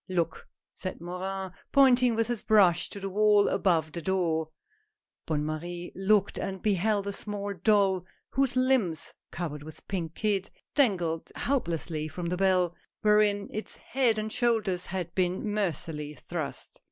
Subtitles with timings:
[0.09, 4.49] "Look!" said Morin, pointing with his brush to the wall, above the door.
[5.27, 11.31] Bonne Marie looked and beheld a small doll whose limbs, covered with pink kid, dangled
[11.35, 16.79] helplessly from the bell, wherein its head and shoulders had been mer cilessly thrust.